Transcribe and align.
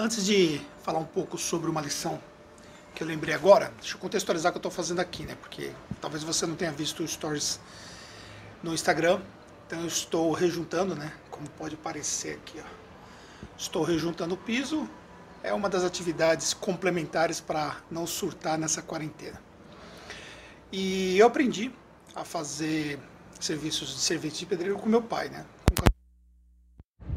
Antes 0.00 0.24
de 0.24 0.58
falar 0.82 0.98
um 0.98 1.04
pouco 1.04 1.36
sobre 1.36 1.68
uma 1.68 1.82
lição 1.82 2.18
que 2.94 3.02
eu 3.02 3.06
lembrei 3.06 3.34
agora, 3.34 3.70
deixa 3.78 3.96
eu 3.96 4.00
contextualizar 4.00 4.48
o 4.48 4.52
que 4.54 4.56
eu 4.56 4.60
estou 4.60 4.72
fazendo 4.72 4.98
aqui, 4.98 5.24
né? 5.24 5.34
Porque 5.34 5.72
talvez 6.00 6.24
você 6.24 6.46
não 6.46 6.56
tenha 6.56 6.72
visto 6.72 7.06
stories 7.06 7.60
no 8.62 8.72
Instagram. 8.72 9.20
Então 9.66 9.80
eu 9.80 9.86
estou 9.86 10.32
rejuntando, 10.32 10.94
né? 10.94 11.12
Como 11.30 11.46
pode 11.50 11.76
parecer 11.76 12.36
aqui, 12.36 12.58
ó. 12.58 13.46
Estou 13.58 13.82
rejuntando 13.82 14.32
o 14.32 14.38
piso. 14.38 14.88
É 15.42 15.52
uma 15.52 15.68
das 15.68 15.84
atividades 15.84 16.54
complementares 16.54 17.38
para 17.38 17.76
não 17.90 18.06
surtar 18.06 18.56
nessa 18.56 18.80
quarentena. 18.80 19.38
E 20.72 21.18
eu 21.18 21.26
aprendi 21.26 21.70
a 22.14 22.24
fazer 22.24 22.98
serviços 23.38 23.90
de 23.90 24.00
serviço 24.00 24.38
de 24.38 24.46
pedreiro 24.46 24.78
com 24.78 24.88
meu 24.88 25.02
pai, 25.02 25.28
né? 25.28 25.44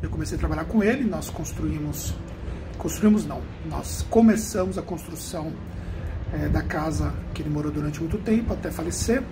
Eu 0.02 0.10
comecei 0.10 0.36
a 0.36 0.40
trabalhar 0.40 0.66
com 0.66 0.84
ele, 0.84 1.06
nós 1.06 1.30
construímos, 1.30 2.14
construímos 2.78 3.26
não, 3.26 3.42
nós 3.70 4.06
começamos 4.10 4.78
a 4.78 4.82
construção 4.82 5.52
é, 6.34 6.50
da 6.50 6.62
casa 6.62 7.14
que 7.34 7.42
ele 7.42 7.50
morou 7.50 7.72
durante 7.72 8.00
muito 8.00 8.18
tempo, 8.18 8.54
até 8.54 8.72
falecer. 8.72 9.24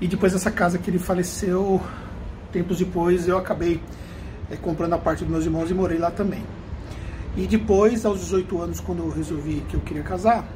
E 0.00 0.08
depois 0.08 0.32
dessa 0.32 0.50
casa 0.50 0.78
que 0.78 0.90
ele 0.90 0.98
faleceu, 0.98 1.80
tempos 2.52 2.78
depois, 2.78 3.28
eu 3.28 3.38
acabei 3.38 3.80
é, 4.50 4.56
comprando 4.56 4.94
a 4.94 4.98
parte 4.98 5.24
dos 5.24 5.30
meus 5.30 5.44
irmãos 5.44 5.70
e 5.70 5.74
morei 5.74 5.98
lá 5.98 6.10
também. 6.10 6.44
E 7.36 7.46
depois, 7.46 8.04
aos 8.04 8.20
18 8.20 8.60
anos, 8.60 8.80
quando 8.80 9.00
eu 9.00 9.10
resolvi 9.10 9.64
que 9.68 9.74
eu 9.74 9.80
queria 9.80 10.02
casar, 10.02 10.48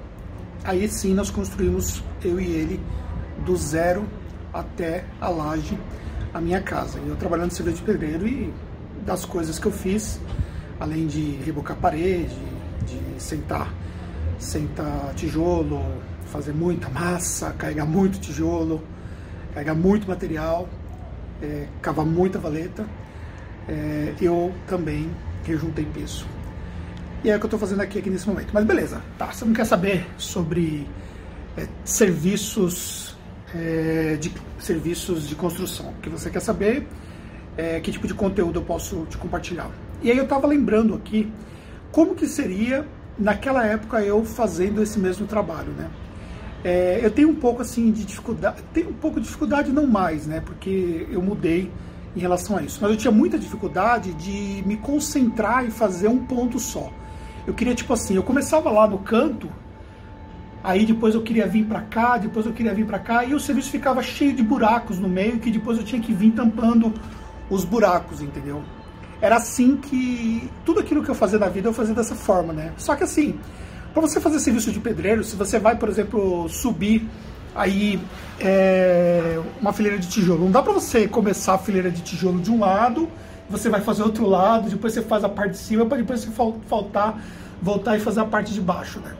aí 0.64 0.88
sim 0.88 1.14
nós 1.14 1.30
construímos, 1.30 2.02
eu 2.22 2.40
e 2.40 2.46
ele, 2.46 2.80
do 3.44 3.56
zero 3.56 4.04
até 4.52 5.04
a 5.20 5.28
laje, 5.28 5.78
a 6.32 6.40
minha 6.40 6.60
casa. 6.60 6.98
Eu 7.06 7.14
trabalhando 7.16 7.50
de 7.50 7.54
serviço 7.54 7.78
de 7.78 7.84
pedreiro 7.84 8.26
e 8.26 8.52
das 9.06 9.24
coisas 9.24 9.58
que 9.58 9.66
eu 9.66 9.72
fiz, 9.72 10.18
além 10.78 11.06
de 11.06 11.36
rebocar 11.44 11.76
parede, 11.76 12.36
de 12.86 13.22
sentar, 13.22 13.72
sentar 14.38 15.12
tijolo, 15.14 15.82
fazer 16.26 16.52
muita 16.52 16.88
massa, 16.88 17.52
carregar 17.52 17.86
muito 17.86 18.18
tijolo, 18.18 18.82
carregar 19.52 19.74
muito 19.74 20.08
material, 20.08 20.68
é, 21.42 21.66
cavar 21.80 22.04
muita 22.04 22.38
valeta, 22.38 22.86
é, 23.68 24.14
eu 24.20 24.52
também 24.66 25.10
rejuntei 25.44 25.84
piso. 25.84 26.26
E 27.22 27.30
é 27.30 27.36
o 27.36 27.38
que 27.38 27.44
eu 27.44 27.48
estou 27.48 27.58
fazendo 27.58 27.80
aqui, 27.80 27.98
aqui 27.98 28.10
nesse 28.10 28.28
momento. 28.28 28.50
Mas 28.52 28.64
beleza, 28.64 29.00
tá? 29.16 29.32
Você 29.32 29.44
não 29.44 29.54
quer 29.54 29.64
saber 29.64 30.06
sobre 30.18 30.86
é, 31.56 31.66
serviços 31.84 33.16
é, 33.54 34.16
de 34.20 34.32
serviços 34.58 35.28
de 35.28 35.34
construção. 35.34 35.90
O 35.90 35.94
que 36.02 36.08
você 36.08 36.28
quer 36.28 36.40
saber 36.40 36.86
é 37.56 37.80
que 37.80 37.90
tipo 37.90 38.06
de 38.06 38.14
conteúdo 38.14 38.58
eu 38.58 38.64
posso 38.64 39.06
te 39.06 39.16
compartilhar. 39.16 39.70
E 40.02 40.10
aí 40.10 40.16
eu 40.16 40.24
estava 40.24 40.46
lembrando 40.46 40.94
aqui 40.94 41.30
como 41.92 42.14
que 42.14 42.26
seria 42.26 42.86
naquela 43.18 43.64
época 43.64 44.02
eu 44.02 44.24
fazendo 44.24 44.82
esse 44.82 44.98
mesmo 44.98 45.26
trabalho, 45.26 45.72
né? 45.72 45.88
É, 46.64 47.00
eu 47.02 47.10
tenho 47.10 47.28
um 47.28 47.34
pouco 47.34 47.62
assim 47.62 47.90
de 47.92 48.04
dificuldade, 48.04 48.62
tenho 48.72 48.90
um 48.90 48.94
pouco 48.94 49.20
de 49.20 49.26
dificuldade 49.26 49.70
não 49.70 49.86
mais, 49.86 50.26
né? 50.26 50.40
Porque 50.40 51.06
eu 51.10 51.22
mudei 51.22 51.70
em 52.16 52.20
relação 52.20 52.56
a 52.56 52.62
isso. 52.62 52.78
Mas 52.80 52.90
eu 52.90 52.96
tinha 52.96 53.10
muita 53.10 53.38
dificuldade 53.38 54.14
de 54.14 54.62
me 54.66 54.76
concentrar 54.76 55.64
e 55.64 55.70
fazer 55.70 56.08
um 56.08 56.24
ponto 56.24 56.58
só. 56.58 56.90
Eu 57.46 57.52
queria 57.52 57.74
tipo 57.74 57.92
assim, 57.92 58.16
eu 58.16 58.22
começava 58.22 58.70
lá 58.70 58.86
no 58.86 58.98
canto 58.98 59.48
Aí 60.64 60.86
depois 60.86 61.14
eu 61.14 61.20
queria 61.20 61.46
vir 61.46 61.66
para 61.66 61.82
cá, 61.82 62.16
depois 62.16 62.46
eu 62.46 62.52
queria 62.54 62.72
vir 62.72 62.86
para 62.86 62.98
cá, 62.98 63.22
e 63.22 63.34
o 63.34 63.38
serviço 63.38 63.70
ficava 63.70 64.02
cheio 64.02 64.32
de 64.32 64.42
buracos 64.42 64.98
no 64.98 65.06
meio, 65.06 65.38
que 65.38 65.50
depois 65.50 65.76
eu 65.76 65.84
tinha 65.84 66.00
que 66.00 66.10
vir 66.10 66.30
tampando 66.30 66.90
os 67.54 67.64
buracos, 67.64 68.20
entendeu? 68.20 68.62
Era 69.20 69.36
assim 69.36 69.76
que 69.76 70.50
tudo 70.64 70.80
aquilo 70.80 71.02
que 71.02 71.08
eu 71.08 71.14
fazia 71.14 71.38
na 71.38 71.48
vida 71.48 71.68
eu 71.68 71.72
fazia 71.72 71.94
dessa 71.94 72.14
forma, 72.14 72.52
né? 72.52 72.72
Só 72.76 72.94
que 72.94 73.04
assim, 73.04 73.38
para 73.92 74.00
você 74.02 74.20
fazer 74.20 74.40
serviço 74.40 74.72
de 74.72 74.80
pedreiro, 74.80 75.22
se 75.22 75.36
você 75.36 75.58
vai, 75.58 75.76
por 75.76 75.88
exemplo, 75.88 76.48
subir 76.48 77.08
aí 77.54 78.00
é, 78.40 79.40
uma 79.60 79.72
fileira 79.72 79.98
de 79.98 80.08
tijolo, 80.08 80.44
não 80.44 80.50
dá 80.50 80.62
para 80.62 80.72
você 80.72 81.06
começar 81.06 81.54
a 81.54 81.58
fileira 81.58 81.90
de 81.90 82.02
tijolo 82.02 82.40
de 82.40 82.50
um 82.50 82.58
lado, 82.58 83.08
você 83.48 83.68
vai 83.68 83.80
fazer 83.80 84.02
outro 84.02 84.26
lado, 84.26 84.68
depois 84.68 84.92
você 84.92 85.02
faz 85.02 85.22
a 85.22 85.28
parte 85.28 85.52
de 85.52 85.58
cima, 85.58 85.86
para 85.86 85.98
depois 85.98 86.20
você 86.20 86.30
faltar, 86.66 87.22
voltar 87.62 87.96
e 87.96 88.00
fazer 88.00 88.20
a 88.20 88.24
parte 88.24 88.52
de 88.52 88.60
baixo, 88.60 88.98
né? 89.00 89.14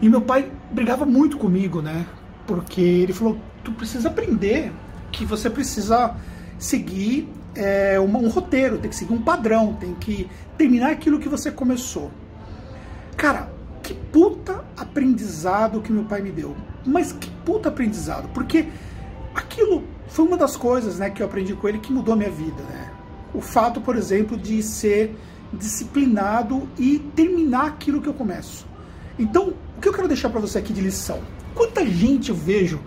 E 0.00 0.08
meu 0.08 0.22
pai 0.22 0.50
brigava 0.70 1.04
muito 1.04 1.36
comigo, 1.36 1.82
né? 1.82 2.06
Porque 2.46 2.80
ele 2.80 3.12
falou: 3.12 3.36
tu 3.62 3.72
precisa 3.72 4.08
aprender 4.08 4.72
que 5.10 5.24
você 5.24 5.50
precisa 5.50 6.14
seguir 6.58 7.28
é, 7.54 7.98
um, 7.98 8.16
um 8.16 8.28
roteiro, 8.28 8.78
tem 8.78 8.90
que 8.90 8.96
seguir 8.96 9.12
um 9.12 9.22
padrão, 9.22 9.74
tem 9.74 9.94
que 9.94 10.28
terminar 10.56 10.90
aquilo 10.90 11.18
que 11.18 11.28
você 11.28 11.50
começou. 11.50 12.10
Cara, 13.16 13.50
que 13.82 13.94
puta 13.94 14.64
aprendizado 14.76 15.80
que 15.80 15.92
meu 15.92 16.04
pai 16.04 16.20
me 16.20 16.30
deu. 16.30 16.56
Mas 16.84 17.12
que 17.12 17.30
puta 17.44 17.68
aprendizado, 17.68 18.28
porque 18.34 18.68
aquilo 19.34 19.84
foi 20.08 20.26
uma 20.26 20.36
das 20.36 20.56
coisas 20.56 20.98
né, 20.98 21.10
que 21.10 21.22
eu 21.22 21.26
aprendi 21.26 21.54
com 21.54 21.68
ele 21.68 21.78
que 21.78 21.92
mudou 21.92 22.16
minha 22.16 22.30
vida. 22.30 22.62
Né? 22.62 22.90
O 23.34 23.40
fato, 23.40 23.80
por 23.80 23.96
exemplo, 23.96 24.36
de 24.36 24.62
ser 24.62 25.16
disciplinado 25.52 26.68
e 26.78 26.98
terminar 27.14 27.66
aquilo 27.66 28.00
que 28.00 28.08
eu 28.08 28.14
começo. 28.14 28.66
Então, 29.18 29.54
o 29.76 29.80
que 29.80 29.88
eu 29.88 29.92
quero 29.92 30.08
deixar 30.08 30.28
para 30.30 30.40
você 30.40 30.58
aqui 30.58 30.72
de 30.72 30.80
lição? 30.80 31.20
Quanta 31.54 31.84
gente 31.86 32.30
eu 32.30 32.36
vejo 32.36 32.80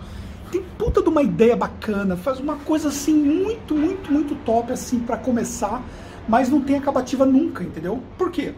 puta 0.78 1.02
de 1.02 1.08
uma 1.08 1.22
ideia 1.22 1.56
bacana, 1.56 2.16
faz 2.16 2.40
uma 2.40 2.56
coisa 2.56 2.88
assim 2.88 3.14
muito, 3.14 3.74
muito, 3.74 4.12
muito 4.12 4.34
top 4.44 4.72
assim 4.72 5.00
para 5.00 5.16
começar, 5.16 5.82
mas 6.28 6.48
não 6.48 6.60
tem 6.60 6.76
acabativa 6.76 7.24
nunca, 7.24 7.62
entendeu? 7.62 8.02
Por 8.16 8.30
quê? 8.30 8.54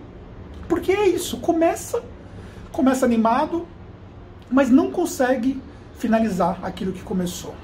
Porque 0.69 0.93
é 0.93 1.09
isso, 1.09 1.39
começa, 1.39 2.03
começa 2.73 3.05
animado, 3.05 3.67
mas 4.51 4.71
não 4.71 4.91
consegue 4.91 5.61
finalizar 5.99 6.59
aquilo 6.63 6.93
que 6.93 7.03
começou. 7.03 7.55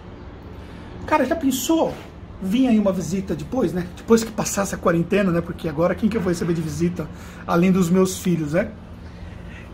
Cara, 1.07 1.25
já 1.25 1.37
pensou? 1.37 1.95
Vinha 2.43 2.71
aí 2.71 2.79
uma 2.79 2.93
visita 2.93 3.35
depois, 3.35 3.73
né? 3.73 3.87
Depois 3.97 4.25
que 4.25 4.33
passasse 4.33 4.75
a 4.75 4.79
quarentena, 4.79 5.31
né? 5.31 5.41
Porque 5.41 5.69
agora 5.69 5.95
quem 5.95 6.09
que 6.09 6.17
eu 6.17 6.21
vou 6.21 6.31
receber 6.31 6.55
de 6.55 6.63
visita 6.63 7.09
além 7.47 7.71
dos 7.71 7.91
meus 7.91 8.19
filhos, 8.19 8.53
né? 8.55 8.71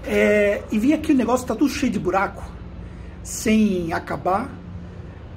É, 0.05 0.63
e 0.71 0.79
vi 0.79 0.93
aqui 0.93 1.13
o 1.13 1.15
negócio 1.15 1.47
tá 1.47 1.55
tudo 1.55 1.71
cheio 1.71 1.93
de 1.93 1.99
buraco, 1.99 2.45
sem 3.23 3.93
acabar 3.93 4.49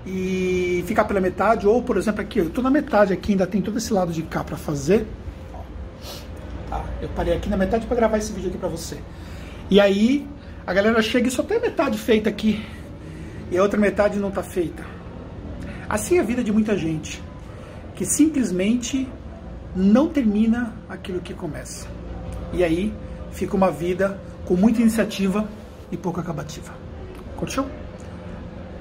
e 0.05 0.83
ficar 0.87 1.03
pela 1.05 1.19
metade, 1.19 1.67
ou 1.67 1.81
por 1.81 1.97
exemplo 1.97 2.21
aqui, 2.21 2.39
eu 2.39 2.49
tô 2.49 2.61
na 2.61 2.69
metade 2.69 3.13
aqui, 3.13 3.33
ainda 3.33 3.45
tem 3.45 3.61
todo 3.61 3.77
esse 3.77 3.93
lado 3.93 4.11
de 4.11 4.23
cá 4.23 4.43
para 4.43 4.57
fazer. 4.57 5.05
Tá? 6.69 6.83
Eu 7.01 7.09
parei 7.09 7.35
aqui 7.35 7.49
na 7.49 7.57
metade 7.57 7.85
para 7.85 7.95
gravar 7.95 8.17
esse 8.17 8.31
vídeo 8.31 8.49
aqui 8.49 8.57
para 8.57 8.69
você. 8.69 8.97
E 9.69 9.79
aí 9.79 10.27
a 10.65 10.73
galera 10.73 11.01
chega 11.01 11.27
e 11.27 11.31
só 11.31 11.43
tem 11.43 11.57
a 11.57 11.61
metade 11.61 11.97
feita 11.97 12.29
aqui 12.29 12.65
e 13.51 13.57
a 13.57 13.63
outra 13.63 13.79
metade 13.79 14.19
não 14.19 14.31
tá 14.31 14.43
feita. 14.43 14.83
Assim 15.87 16.17
é 16.17 16.21
a 16.21 16.23
vida 16.23 16.43
de 16.43 16.51
muita 16.51 16.77
gente 16.77 17.21
que 17.95 18.05
simplesmente 18.05 19.07
não 19.75 20.07
termina 20.07 20.73
aquilo 20.87 21.19
que 21.19 21.33
começa. 21.33 21.87
E 22.53 22.63
aí 22.63 22.93
fica 23.31 23.55
uma 23.55 23.71
vida 23.71 24.19
com 24.45 24.55
muita 24.55 24.81
iniciativa 24.81 25.47
e 25.91 25.97
pouco 25.97 26.19
acabativa. 26.19 26.73
Curtiu? 27.35 27.65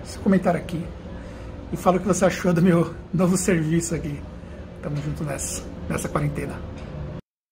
Seu 0.04 0.20
comentário 0.22 0.58
aqui 0.60 0.82
e 1.72 1.76
fala 1.76 1.96
o 1.96 2.00
que 2.00 2.06
você 2.06 2.24
achou 2.24 2.52
do 2.52 2.62
meu 2.62 2.94
novo 3.12 3.36
serviço 3.36 3.94
aqui. 3.94 4.20
Tamo 4.82 4.96
junto 5.02 5.24
nessa, 5.24 5.62
nessa 5.88 6.08
quarentena. 6.08 6.54